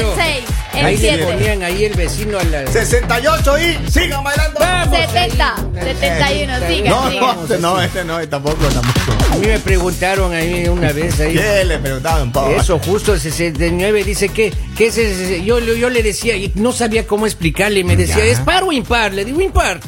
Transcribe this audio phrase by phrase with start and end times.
[0.00, 0.44] el 6,
[0.74, 1.24] el ahí le 7.
[1.24, 2.66] ponían ahí el vecino a la...
[2.66, 4.60] 68 y sigan bailando.
[4.60, 5.94] Vamos, 70, ahí.
[5.96, 7.20] 71, siga, No, siga.
[7.20, 9.12] no, este no, este no, tampoco, tampoco.
[9.32, 11.34] A mí me preguntaron ahí una vez ahí.
[11.34, 12.50] ¿Qué le preguntaban, Pau?
[12.52, 17.06] Eso, justo 69, dice que, que es ese- yo, yo le decía, y no sabía
[17.06, 18.24] cómo explicarle, y me decía, Ya.
[18.24, 19.12] ¿es par o impar?
[19.14, 19.80] Le digo, impar.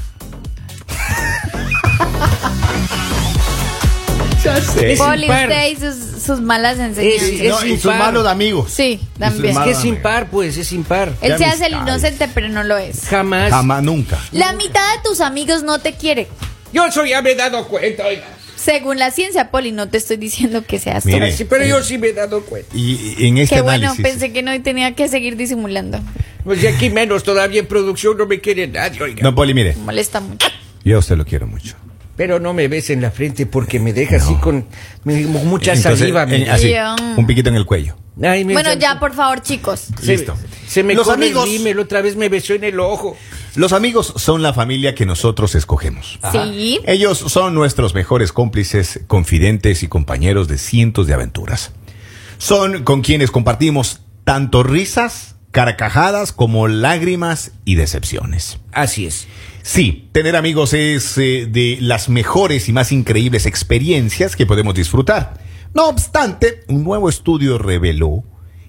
[4.45, 4.93] Ya sé.
[4.93, 5.49] Es Poli, impar.
[5.49, 7.29] usted y sus, sus malas enseñanzas.
[7.29, 7.99] Es- No, y sus impar.
[7.99, 8.73] malos amigos.
[8.73, 9.57] Sí, también.
[9.57, 11.13] Es que es impar, pues, es impar.
[11.21, 12.03] Él se hace el amistades.
[12.03, 13.05] inocente, pero no lo es.
[13.09, 13.51] Jamás.
[13.51, 14.19] Jamás, nunca.
[14.33, 16.29] La mitad de tus amigos no te quiere.
[16.73, 18.25] Yo eso ya me he dado cuenta, oiga.
[18.57, 21.31] Según la ciencia, Poli, no te estoy diciendo que seas Mire.
[21.33, 21.37] tú.
[21.37, 22.69] Sí, pero yo sí me he dado cuenta.
[22.77, 24.03] Y, y en este Qué bueno, análisis.
[24.05, 26.01] pensé que no y tenía que seguir disimulando.
[26.45, 29.23] Pues y aquí menos todavía en producción no me quiere nadie, oiga.
[29.23, 30.49] No, Poli, mire, Me molesta mucho.
[30.85, 31.75] yo a usted lo quiero mucho.
[32.17, 34.67] Pero no me ves en la frente porque me deja así con
[35.05, 36.25] me- mucha Entonces, saliva.
[36.25, 36.73] en- así,
[37.17, 37.97] un piquito en el cuello.
[38.23, 39.89] Ay, me- Bueno, ya, por favor, chicos.
[39.99, 40.37] se, Listo.
[40.67, 43.17] Se me Los amigos- el rímel, otra vez me besó en el ojo.
[43.55, 46.19] Los amigos son la familia que nosotros escogemos.
[46.31, 46.81] Sí.
[46.87, 51.73] Ellos son nuestros mejores cómplices, confidentes y compañeros de cientos de aventuras.
[52.39, 58.59] Son con quienes compartimos tanto risas, carcajadas como lágrimas y decepciones.
[58.73, 59.29] Así es.
[59.63, 65.35] Sí, tener amigos es eh, de las mejores y más increíbles experiencias que podemos disfrutar.
[65.75, 68.25] No obstante, un nuevo estudio reveló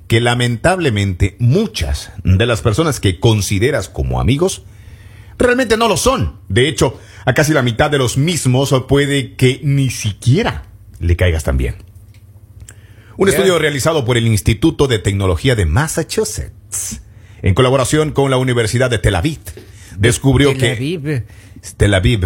[0.07, 4.63] que lamentablemente muchas de las personas que consideras como amigos
[5.39, 6.39] realmente no lo son.
[6.49, 10.65] De hecho, a casi la mitad de los mismos puede que ni siquiera
[10.99, 11.77] le caigas tan bien.
[13.15, 16.51] Un estudio realizado por el Instituto de Tecnología de Massachusetts,
[17.41, 19.39] en colaboración con la Universidad de Tel Aviv,
[19.97, 21.23] descubrió Tel que Aviv.
[21.77, 22.19] Tel Aviv.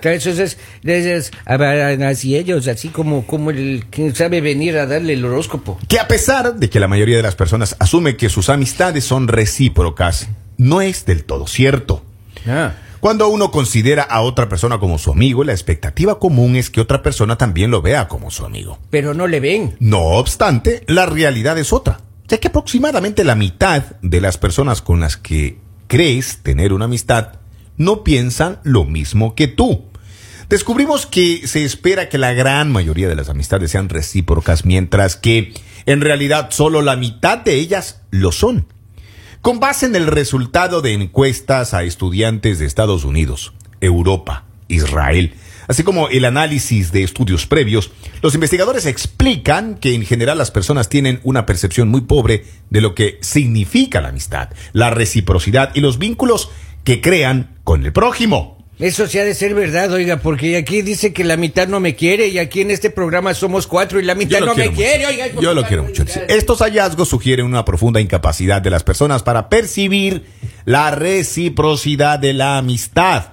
[0.00, 4.86] Claro, Eso es, es- es- así ellos, así como, como el que sabe venir a
[4.86, 5.78] darle el horóscopo.
[5.88, 9.28] que a pesar de que la mayoría de las personas asume que sus amistades son
[9.28, 12.04] recíprocas, no es del todo cierto.
[12.46, 12.72] Ah.
[13.00, 17.02] Cuando uno considera a otra persona como su amigo, la expectativa común es que otra
[17.02, 18.78] persona también lo vea como su amigo.
[18.90, 19.74] Pero no le ven.
[19.80, 25.00] No obstante, la realidad es otra, ya que aproximadamente la mitad de las personas con
[25.00, 27.40] las que crees tener una amistad
[27.76, 29.84] no piensan lo mismo que tú.
[30.48, 35.54] Descubrimos que se espera que la gran mayoría de las amistades sean recíprocas, mientras que
[35.86, 38.66] en realidad solo la mitad de ellas lo son.
[39.40, 45.34] Con base en el resultado de encuestas a estudiantes de Estados Unidos, Europa, Israel,
[45.68, 47.90] así como el análisis de estudios previos,
[48.22, 52.94] los investigadores explican que en general las personas tienen una percepción muy pobre de lo
[52.94, 56.50] que significa la amistad, la reciprocidad y los vínculos
[56.84, 58.61] que crean con el prójimo.
[58.82, 61.94] Eso sí ha de ser verdad, oiga, porque aquí dice que la mitad no me
[61.94, 65.28] quiere y aquí en este programa somos cuatro y la mitad no me quiere, oiga.
[65.40, 66.04] Yo lo quiero mucho.
[66.26, 70.24] Estos hallazgos sugieren una profunda incapacidad de las personas para percibir
[70.64, 73.26] la reciprocidad de la amistad.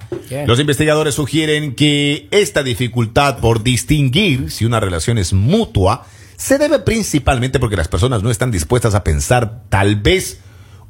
[0.45, 6.05] Los investigadores sugieren que esta dificultad por distinguir si una relación es mutua
[6.37, 10.39] se debe principalmente porque las personas no están dispuestas a pensar tal vez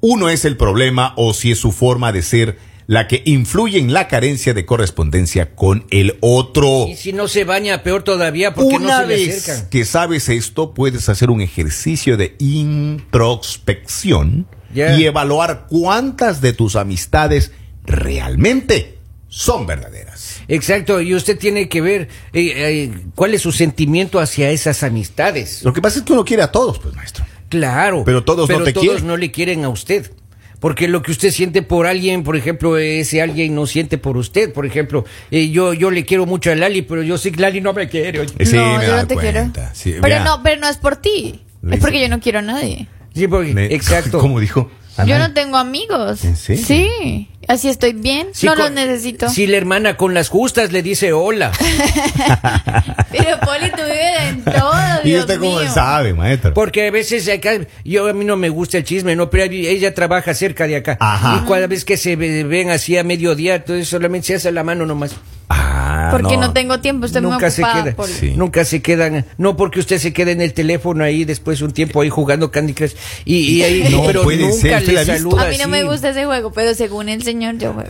[0.02, 3.94] uno es el problema o si es su forma de ser la que influye en
[3.94, 6.88] la carencia de correspondencia con el otro.
[6.88, 9.70] Y si no se baña, peor todavía, porque Una no se le vez acercan.
[9.70, 17.52] que sabes esto, puedes hacer un ejercicio de introspección y evaluar cuántas de tus amistades
[17.86, 20.42] realmente son verdaderas.
[20.48, 25.62] Exacto, y usted tiene que ver eh, eh, cuál es su sentimiento hacia esas amistades.
[25.62, 27.24] Lo que pasa es que uno quiere a todos, pues maestro.
[27.50, 28.02] Claro.
[28.04, 29.06] Pero todos no te todos quieren.
[29.06, 30.12] no le quieren a usted.
[30.60, 34.52] Porque lo que usted siente por alguien, por ejemplo, ese alguien no siente por usted.
[34.52, 37.62] Por ejemplo, eh, yo, yo le quiero mucho a Lali, pero yo sé que Lali
[37.62, 38.28] no me quiere.
[38.28, 39.52] sí, no, me yo no te cuenta.
[39.54, 39.70] quiero.
[39.74, 41.40] Sí, pero no, pero no es por ti.
[41.72, 42.88] Es porque yo no quiero a nadie.
[43.14, 44.20] Sí, porque- Me- exacto.
[44.20, 44.70] ¿Cómo dijo?
[45.06, 46.24] Yo no tengo amigos.
[46.24, 46.64] ¿En serio?
[46.66, 47.30] Sí.
[47.48, 48.28] Así estoy bien.
[48.34, 49.28] Sí, no los necesito.
[49.30, 51.52] Si la hermana con las justas le dice hola.
[53.12, 54.72] Pero Poli, tú vives en todo.
[55.04, 56.54] ¿Y Dios usted cómo sabe, maestro?
[56.54, 57.54] Porque a veces acá,
[57.84, 60.98] yo a mí no me gusta el chisme, no, pero ella trabaja cerca de acá.
[61.00, 61.42] Ajá.
[61.44, 64.64] Y cada vez que se ve- ven así a mediodía, entonces solamente se hace la
[64.64, 65.16] mano nomás.
[65.50, 65.69] Ah,
[66.12, 66.54] Porque no.
[66.54, 67.84] tengo tiempo, estoy muy Nunca se ocupada.
[67.84, 67.96] queda.
[67.96, 68.14] Poli.
[68.14, 68.34] Sí.
[68.36, 72.02] Nunca se quedan, no porque usted se quede en el teléfono ahí después un tiempo
[72.02, 72.94] ahí jugando Candy Crush
[73.26, 75.64] y, y ahí, No pero puede nunca ser, ¿usted la le saluda A mí no
[75.64, 75.72] así.
[75.72, 77.90] me gusta ese juego, pero según el señor yo juego.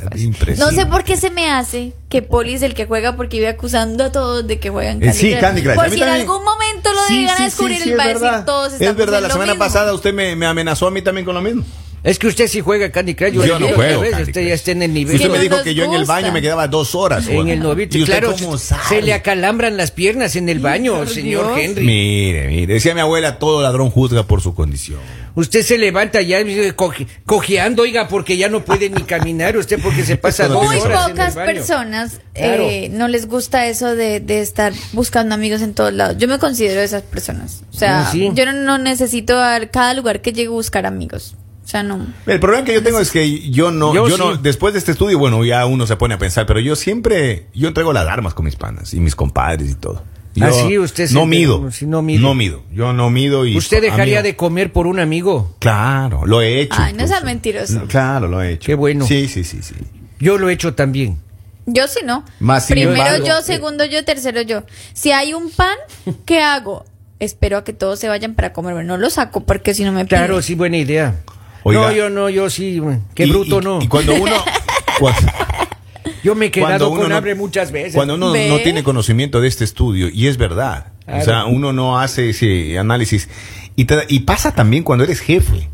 [0.57, 3.50] No sé por qué se me hace que Poli es el que juega porque iba
[3.50, 5.39] acusando a todos de que juegan Eh, Candy sí, Crush.
[5.42, 5.75] Candy Crush.
[5.75, 8.03] Por si en algún momento lo Sí, llegan sí, a descubrir, sí, sí, él va
[8.03, 8.45] a es decir verdad.
[8.45, 9.65] todos Es verdad, la semana mismo.
[9.65, 11.63] pasada usted me, me amenazó a mí también con lo mismo.
[12.01, 13.34] Es que usted sí juega Candy Crush.
[13.34, 15.16] Yo no juego Usted ya está en el nivel.
[15.16, 17.28] Usted me no dijo que yo en el baño me quedaba dos horas.
[17.28, 21.06] En el novito, ¿Y usted claro, cómo se le acalambran las piernas en el baño,
[21.07, 21.60] señor Dios.
[21.60, 21.86] Henry.
[21.86, 25.00] Mire, mire, decía mi abuela, todo ladrón juzga por su condición.
[25.36, 29.80] Usted se levanta ya eh, coje- cojeando, oiga, porque ya no puede ni caminar usted
[29.81, 31.54] porque se pasa dos Muy horas en el pocas baño.
[31.54, 32.63] personas Claro.
[32.69, 36.16] eh, no les gusta eso de, de estar buscando amigos en todos lados.
[36.18, 37.62] Yo me considero de esas personas.
[37.74, 38.31] O sea, sí.
[38.34, 41.36] yo no, no necesito a cada lugar que llegue a buscar amigos.
[41.69, 42.04] O sea, no.
[42.25, 44.92] El problema que yo tengo es que yo no, Yo yo, no, después de este
[44.92, 48.33] estudio, bueno, ya uno se pone a pensar, pero yo siempre, yo entrego las armas
[48.33, 50.01] con mis panas y mis compadres y todo.
[50.33, 52.19] Yo Ah, sí, usted no mido, no mide.
[52.24, 55.56] no mido, yo no mido y ¿Usted dejaría amigo, de comer por un amigo?
[55.60, 56.74] Claro, lo he hecho.
[56.75, 57.25] Ay, no sea incluso.
[57.25, 57.74] mentiroso.
[57.81, 58.66] No, Claro, lo he hecho.
[58.66, 59.06] Qué bueno.
[59.06, 59.75] Sí, sí, sí, sí.
[60.19, 61.19] Yo lo he hecho también.
[61.68, 62.25] Yo sí no.
[62.39, 64.63] Más Primero embargo, yo, eh, segundo yo, tercero yo.
[64.94, 65.77] Si hay un pan,
[66.25, 66.83] ¿qué hago?
[67.19, 68.83] Espero a que todos se vayan para comer.
[68.86, 70.07] No lo saco porque si no me.
[70.07, 71.19] Claro, sí, buena idea.
[71.63, 71.81] Oiga.
[71.81, 72.79] no, yo no, yo sí.
[72.79, 72.97] güey.
[73.15, 73.79] Qué Y- bruto, y- no.
[73.81, 74.33] Y cuando uno,
[76.23, 77.95] yo me he quedado con no- hambre muchas veces.
[77.95, 78.50] Cuando uno Ve.
[78.50, 81.21] no tiene conocimiento de este estudio, y es verdad, Claro.
[81.21, 83.29] o sea, uno no hace ese análisis.
[83.75, 85.69] Y, te- y pasa también cuando eres jefe.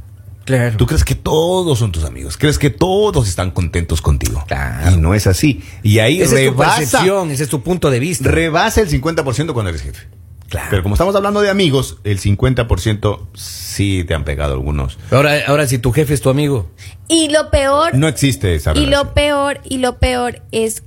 [0.45, 0.77] Claro.
[0.77, 4.43] Tú crees que todos son tus amigos, crees que todos están contentos contigo.
[4.47, 4.91] Claro.
[4.91, 5.63] Y no es así.
[5.81, 8.29] Y ahí Esa es tu rebasa, percepción, ese es tu punto de vista.
[8.29, 10.07] rebasa el 50% cuando eres jefe.
[10.49, 10.67] Claro.
[10.69, 14.97] Pero como estamos hablando de amigos, el 50% sí te han pegado algunos.
[15.11, 16.69] Ahora, ahora si tu jefe es tu amigo.
[17.07, 20.83] Y lo peor, No existe esa y lo peor, y lo peor es,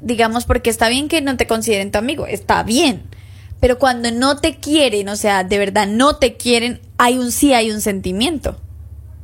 [0.00, 3.02] digamos, porque está bien que no te consideren tu amigo, está bien.
[3.60, 7.52] Pero cuando no te quieren, o sea, de verdad no te quieren, hay un sí,
[7.54, 8.58] hay un sentimiento.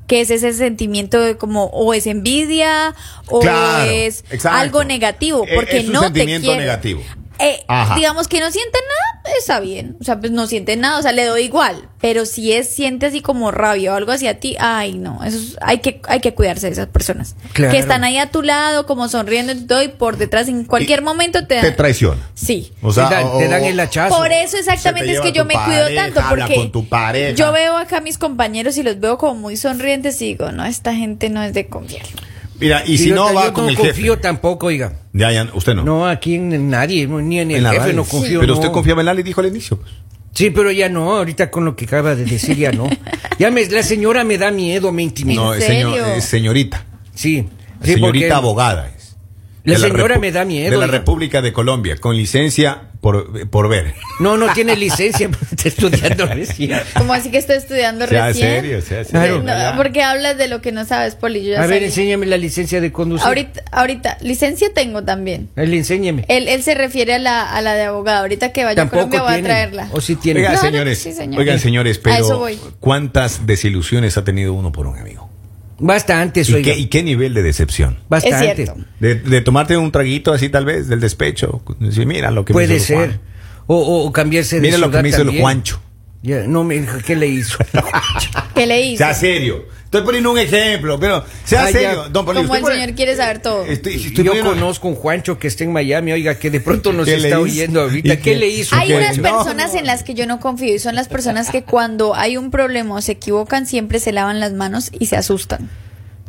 [0.06, 2.94] Que es ese sentimiento de como, o es envidia,
[3.26, 4.56] o Claro, es exacto.
[4.58, 6.60] algo negativo, Eh, porque es un no te sentimiento quieren.
[6.64, 7.02] negativo.
[7.40, 7.64] Eh,
[7.96, 9.96] digamos que no siente nada, está bien.
[10.00, 11.88] O sea, pues no siente nada, o sea, le doy igual.
[12.00, 15.56] Pero si es, siente así como rabia o algo hacia ti, ay, no, eso es-
[15.60, 17.36] hay que, hay que cuidarse de esas personas.
[17.52, 17.72] Claro.
[17.72, 21.00] Que están ahí a tu lado, como sonriendo y todo, y por detrás en cualquier
[21.00, 22.28] Y momento te, Te traiciona.
[22.34, 22.72] Sí.
[22.82, 24.16] O sea, te, dan, te dan el hachazo.
[24.16, 27.34] Por eso exactamente es que yo me cuido tanto, porque con tu pareja.
[27.34, 30.64] yo veo acá a mis compañeros y los veo como muy sonrientes y digo, no,
[30.64, 32.06] esta gente no es de confiar.
[32.60, 34.22] Mira, y si yo, no yo va con no el confío jefe.
[34.22, 34.92] tampoco, oiga.
[35.12, 35.84] Ya, ya, usted no.
[35.84, 38.40] No, aquí en nadie, no, ni en el En jefe no confío.
[38.40, 38.58] Pero no.
[38.60, 39.78] usted confiaba en Lali, dijo al inicio.
[39.78, 39.92] pues.
[40.34, 42.88] Sí, pero ya no, ahorita con lo que acaba de decir ya no.
[43.38, 45.40] Ya me, la señora me da miedo, me intimida.
[45.40, 46.14] No, ¿En es, señor- serio?
[46.14, 46.84] es señorita.
[47.14, 47.48] Sí.
[47.82, 49.16] sí, señorita abogada es.
[49.64, 50.70] La señora me da miedo.
[50.70, 50.98] De la oiga.
[50.98, 53.94] República de Colombia, con licencia por, por ver.
[54.20, 56.78] No, no tiene licencia, está estudiando recién.
[56.94, 58.48] Como así que estoy estudiando Sea recién.
[58.48, 59.38] serio, sea Claro.
[59.38, 59.70] serio.
[59.70, 61.42] No, porque hablas de lo que no sabes, Poli.
[61.42, 63.26] Yo ya A ver, enséñame la licencia de conducir.
[63.26, 65.48] Ahorita, ahorita, licencia tengo también.
[65.56, 66.26] Él, enséñeme.
[66.28, 68.20] Él, él se refiere a la, a la de abogado.
[68.20, 69.88] Ahorita que vaya a Colombia voy a traerla.
[69.92, 70.40] O sí tiene.
[70.40, 71.40] Oigan, señores, sí, señor.
[71.40, 72.46] oigan, señores, pero.
[72.78, 75.30] ¿cuántas desilusiones ha tenido uno por un amigo?
[75.78, 76.72] Bastantes, ¿Y oiga.
[76.74, 77.98] qué, y qué nivel de decepción?
[78.08, 78.62] Bastante.
[78.64, 78.70] Es.
[79.00, 81.62] De, de tomarte un traguito así tal vez, del despecho.
[81.78, 82.96] Decir, mira lo que me Puede hizo ser.
[82.96, 83.20] Juan.
[83.68, 85.38] O, o- cambiarse de Mira lo que me hizo el.
[85.40, 85.80] Juancho.
[86.22, 87.58] Ya, no me ¿qué le hizo?
[88.54, 88.98] ¿Qué le hizo?
[89.04, 89.66] Sea serio.
[89.88, 92.10] Estoy poniendo un ejemplo, pero sea serio.
[92.10, 93.64] Don Poli, Como el señor quiere saber todo.
[93.64, 96.92] Estoy, estoy Yo poniendo- conozco un Juancho que está en Miami, oiga, que de pronto
[96.92, 97.40] nos ¿Qué le está hizo?
[97.40, 98.12] oyendo ahorita.
[98.12, 98.36] ¿Y ¿Qué qué?
[98.36, 98.76] le hizo?
[98.76, 98.96] Hay ¿Qué?
[98.96, 102.14] unas No, personas en las que yo no confío y son las personas que cuando
[102.14, 105.70] hay un problema o se equivocan siempre se lavan las manos y se asustan.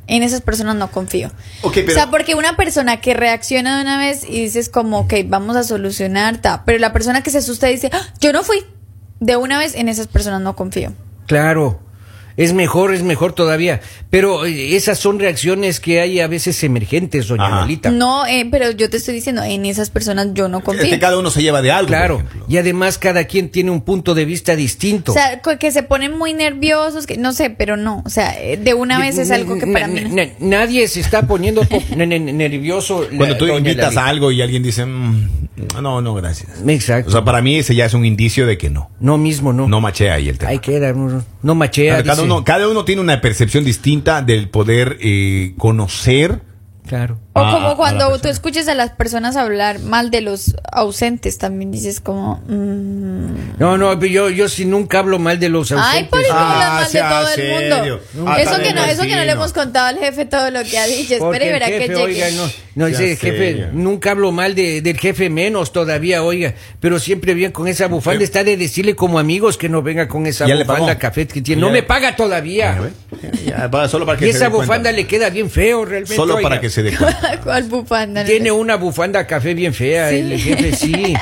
[0.07, 1.29] En esas personas no confío.
[1.73, 5.13] Pero- O sea, porque una persona que reacciona de una vez y dices como, ok,
[5.27, 8.41] vamos a solucionar, ta, pero la persona que se asusta y dice, "Ah, yo no
[8.43, 8.63] fui,
[9.19, 10.93] de una vez en esas personas no confío.
[11.27, 11.81] Claro.
[12.39, 13.81] Es mejor, es mejor todavía.
[14.09, 17.61] Pero eh, esas son reacciones que hay a veces emergentes, doña Ajá.
[17.61, 17.91] Lolita.
[17.91, 20.83] No, eh, pero yo te estoy diciendo, en esas personas yo no confío.
[20.85, 21.89] Es que cada uno se lleva de algo.
[21.89, 22.19] Claro.
[22.19, 22.45] por.
[22.47, 25.11] Y además cada quien tiene un punto de vista distinto.
[25.11, 28.03] O sea, que se ponen muy nerviosos, que no sé, pero no.
[28.05, 30.23] O sea, eh, de una vez es algo que para mí no.
[30.39, 33.05] Nadie se está poniendo po- ne- ne- nervioso.
[33.17, 35.29] Cuando tú invitas a algo y alguien dice, "Mm,
[35.81, 36.49] no, no, gracias.
[36.65, 37.09] Exacto.
[37.09, 38.89] O sea, para mí ese ya es un indicio de que no.
[39.01, 39.67] no mismo, no.
[39.67, 40.51] No machea ahí el tema.
[40.51, 41.95] Hay que dar, no, no machea.
[41.95, 42.28] Claro, cada, dice.
[42.33, 46.41] Uno, cada uno tiene una percepción distinta del poder eh, conocer.
[46.87, 47.19] Claro.
[47.39, 50.55] O a- a como la cuando tú escuches a las personas hablar mal de los
[50.71, 52.41] ausentes, también dices como...
[52.47, 55.93] mm, No, no, pero yo, yo sí nunca hablo mal de los ausentes.
[55.95, 57.99] Ay, por eso Ah, hablas mal de todo el serio.
[58.13, 58.37] mundo.
[58.37, 60.87] Eso que, no, eso que no le hemos contado al jefe todo lo que ha
[60.87, 61.15] dicho.
[61.15, 61.95] Espera y el verá que llegue.
[61.95, 63.67] oiga, no, no ese jefe, serio.
[63.73, 68.23] nunca hablo mal de, del jefe menos todavía, oiga, pero siempre bien con esa bufanda
[68.23, 71.61] está de decirle como amigos que no venga con esa bufanda café que tiene.
[71.61, 72.79] Ya No me paga todavía.
[73.45, 74.65] Ya, solo para que Y se esa dé cuenta.
[74.73, 76.15] bufanda le queda bien feo realmente.
[76.15, 76.49] Solo oiga.
[76.49, 77.28] para que se dé cuenta.
[77.43, 78.23] ¿Cuál bufanda?
[78.25, 81.13] Tiene una bufanda café bien fea, el jefe sí.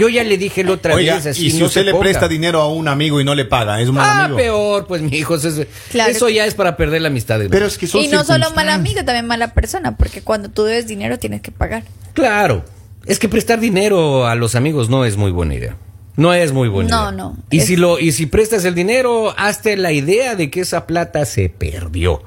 [0.00, 1.26] Yo ya le dije la otra Oiga, vez.
[1.26, 2.02] así, y si no usted le ponga.
[2.04, 4.38] presta dinero a un amigo y no le paga, es un mal Ah, amigo.
[4.38, 5.34] peor, pues, mi hijo.
[5.34, 5.50] Eso,
[5.90, 7.38] Claro eso que- ya es para perder la amistad.
[7.38, 8.74] de Pero es que son Y no solo mala circunstancias.
[8.78, 11.84] amiga, también mala persona, porque cuando tú debes dinero tienes que pagar.
[12.14, 12.64] Claro.
[13.06, 15.76] Es que prestar dinero a los amigos no es muy buena idea.
[16.16, 17.12] No es muy buena No, idea.
[17.12, 17.36] no.
[17.50, 20.86] Y Es- si lo y si prestas el dinero, hazte la idea de que esa
[20.86, 22.22] plata se perdió.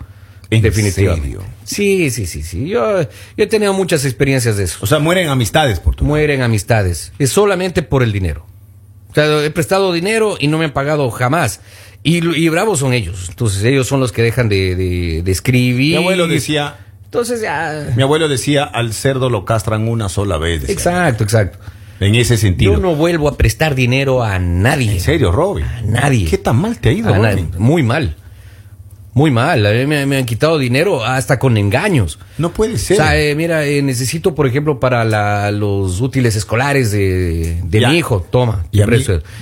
[0.49, 1.23] ¿En Definitivamente.
[1.27, 1.43] serio?
[1.63, 2.67] Sí, sí, sí, sí.
[2.67, 4.77] Yo, yo he tenido muchas experiencias de eso.
[4.81, 7.11] O sea, mueren amistades por tu Mueren amistades.
[7.19, 8.45] Es solamente por el dinero.
[9.09, 11.61] O sea, he prestado dinero y no me han pagado jamás.
[12.03, 13.27] Y, y bravos son ellos.
[13.29, 15.91] Entonces ellos son los que dejan de, de- de escribir.
[15.97, 17.93] Mi abuelo decía, Entonces ya...
[17.95, 20.61] mi abuelo decía, al cerdo lo castran una sola vez.
[20.61, 20.73] decía.
[20.75, 21.57] Exacto, exacto.
[21.99, 22.73] En ese sentido.
[22.73, 24.91] Yo no vuelvo a prestar dinero a nadie.
[24.91, 25.65] En serio, Robin.
[25.65, 26.27] A nadie.
[26.29, 27.11] ¿Qué tan mal te ha ido.
[27.15, 27.51] Robin?
[27.57, 28.17] Muy mal.
[29.15, 29.65] Muy mal.
[29.65, 32.19] A mí me, me han quitado dinero hasta con engaños.
[32.38, 32.98] No puede O ser.
[32.98, 37.95] sea, eh, mira, eh, necesito, por ejemplo, para la- los útiles escolares de, de mi
[37.98, 38.98] hijo, toma, Y mí-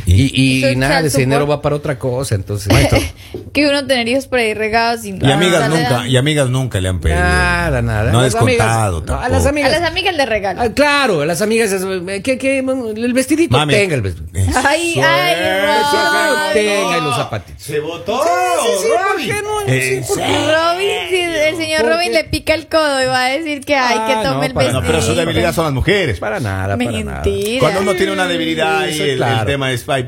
[0.05, 2.71] y- nada, ese dinero va para otra cosa, entonces.
[3.51, 6.89] que uno tener hijos por ahí regados sin y amigas nunca, y amigas nunca le
[6.89, 7.19] han pedido.
[7.19, 8.11] Nada, nada.
[8.11, 9.25] No las descontado tampoco.
[9.25, 9.71] a las A amigas.
[9.71, 10.61] las amigas le regalo.
[10.61, 13.73] Ah, claro, a las amigas, eh, que, que el vestidito Mami.
[13.73, 14.39] tenga el vestidito.
[14.63, 16.53] Ay, ay.
[16.53, 17.63] Tenga los zapatitos.
[17.63, 19.27] Se votó, sí, ¿por Robin.
[19.27, 19.62] qué no?
[19.65, 23.75] Robin, si el señor ¿Por Robin le pica el codo y va a decir que
[23.75, 24.81] hay Ah, que tome no, el vestido.
[24.81, 26.19] No, pero su debilidad son las mujeres.
[26.19, 27.21] Para nada, para nada.
[27.23, 27.59] Mentira.
[27.59, 30.07] Cuando uno tiene una debilidad ahí, Eso, el, tema es, ay.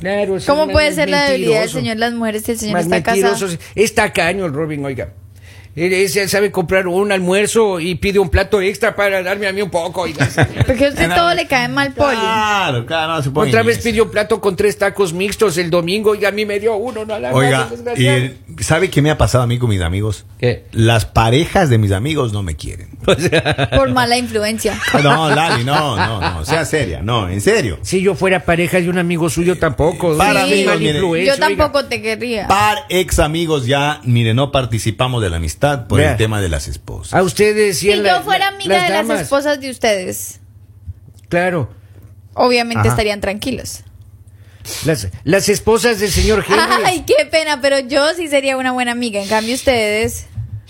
[0.00, 2.84] Claro, sí, ¿Cómo puede ser la debilidad del señor las mujeres si el señor Más
[2.84, 3.48] está casado?
[3.74, 5.08] Es tacaño el Robin, oiga.
[5.76, 9.52] Él, él se sabe comprar un almuerzo y pide un plato extra para darme a
[9.52, 10.28] mí un poco, oiga.
[10.66, 12.16] Porque a usted todo le cae mal, Poli.
[12.16, 13.88] Claro, claro, no se Otra vez eso.
[13.88, 17.04] pidió un plato con tres tacos mixtos el domingo y a mí me dio uno,
[17.04, 20.24] no la Oiga, y, ¿sabe qué me ha pasado a mí con mis amigos?
[20.38, 20.64] ¿Qué?
[20.70, 22.90] Las parejas de mis amigos no me quieren.
[23.06, 24.78] O sea, Por mala influencia.
[25.02, 27.78] No, Lali, no, no, no, sea seria, no, en serio.
[27.82, 30.16] si yo fuera pareja de un amigo suyo tampoco.
[30.16, 30.98] Para Sí, amigos, mala mire.
[30.98, 31.46] influencia, Yo oiga.
[31.56, 32.46] tampoco te querría.
[32.48, 36.68] Par ex amigos ya, mire, no participamos de la amistad por el tema de las
[36.68, 37.14] esposas.
[37.14, 40.40] A ustedes Si y la- yo fuera la- amiga de las esposas de ustedes,
[41.28, 41.70] Claro.
[42.34, 42.88] obviamente Ajá.
[42.90, 43.80] estarían tranquilos.
[44.86, 46.58] Las, las esposas del señor Henry.
[46.84, 49.20] Ay, qué pena, pero yo sí sería una buena amiga.
[49.22, 50.26] En cambio, ustedes.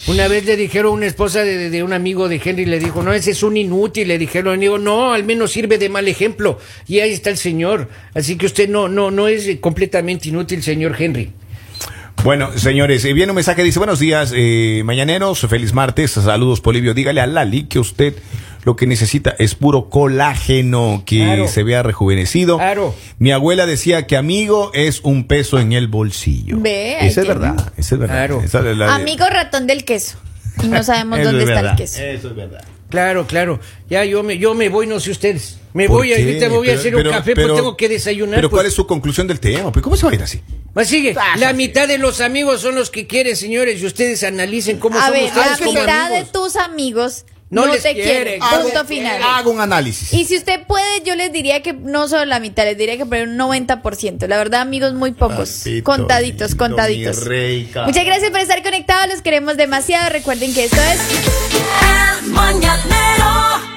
[0.09, 3.31] Una vez le dijeron una esposa de, un amigo de Henry, le dijo, no, ese
[3.31, 4.09] es un inútil.
[4.09, 6.59] Le dijeron, digo, no, al menos sirve de mal ejemplo.
[6.89, 7.89] Y ahí está el señor.
[8.15, 11.33] Así que usted no, no, no es completamente inútil, señor Henry.
[12.25, 16.95] Bueno, señores, eh, viene un mensaje, dice, buenos días, eh, mañaneros, feliz martes, saludos Polivio,
[16.95, 18.15] dígale a Lali que usted
[18.65, 21.49] lo que necesita es puro colágeno, que Claro.
[21.49, 22.57] se vea rejuvenecido.
[22.57, 22.95] Claro.
[23.19, 26.57] Mi abuela decía que amigo es un peso en el bolsillo.
[26.59, 28.15] Ve, Esa es verdad, esa es verdad.
[28.15, 28.41] Claro.
[28.43, 30.17] Esa es la- Amigo ratón del queso.
[30.63, 32.01] Y no sabemos dónde es está verdad, el queso.
[32.01, 32.65] Eso es verdad.
[32.95, 33.59] Claro, claro.
[33.91, 35.59] Ya yo me, yo me voy, no sé ustedes.
[35.73, 36.15] Me ¿Por voy, qué?
[36.23, 38.37] ahorita me voy a hacer pero- un café pero- porque tengo que desayunar.
[38.37, 38.59] Pero pues.
[38.59, 39.73] ¿cuál es su conclusión del tema?
[39.73, 40.41] Pues, ¿Cómo se va a ir así?
[40.73, 44.79] Pues sigue, la mitad de los amigos son los que quieren, señores, y ustedes analicen
[44.79, 47.95] cómo A son ver, ustedes la como mitad de tus amigos No no, les te
[47.95, 48.43] quieren.
[48.43, 49.21] Hago- Punto final.
[49.23, 50.13] Hago un análisis.
[50.13, 53.07] Y si usted puede, yo les diría que no solo la mitad, les diría que
[53.07, 54.27] por un 90%.
[54.27, 55.61] La verdad, amigos, muy pocos.
[55.65, 57.27] Papito contaditos, lindo, contaditos.
[57.27, 57.67] mi.
[57.87, 59.09] Muchas gracias por estar conectados.
[59.13, 60.11] Los queremos demasiado.
[60.11, 61.01] Recuerden que esto es.
[62.23, 63.74] El mañanero